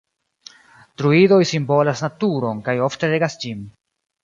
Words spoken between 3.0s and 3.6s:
regas